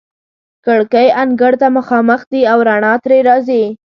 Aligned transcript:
کړکۍ 0.65 1.07
انګړ 1.21 1.53
ته 1.61 1.67
مخامخ 1.77 2.21
دي 2.31 2.41
او 2.51 2.57
رڼا 2.67 2.93
ترې 3.03 3.19
راځي. 3.27 3.63